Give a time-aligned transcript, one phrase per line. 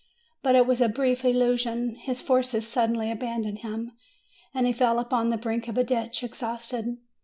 [0.41, 1.93] But it was a brief illusion.
[1.93, 3.91] His forces suddenly abandoned him,
[4.51, 6.97] and he fell upon the brink of a ditch, exhausted.